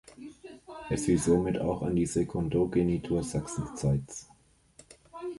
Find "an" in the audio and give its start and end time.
1.83-1.95